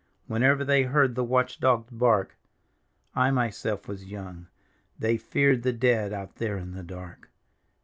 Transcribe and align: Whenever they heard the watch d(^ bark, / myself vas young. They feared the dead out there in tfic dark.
Whenever 0.25 0.65
they 0.65 0.81
heard 0.81 1.13
the 1.13 1.23
watch 1.23 1.59
d(^ 1.59 1.85
bark, 1.91 2.35
/ 2.83 3.15
myself 3.15 3.83
vas 3.85 4.03
young. 4.03 4.47
They 4.97 5.15
feared 5.15 5.61
the 5.61 5.73
dead 5.73 6.11
out 6.11 6.37
there 6.37 6.57
in 6.57 6.73
tfic 6.73 6.87
dark. 6.87 7.29